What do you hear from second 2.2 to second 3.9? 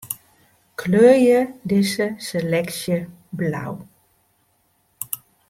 seleksje blau.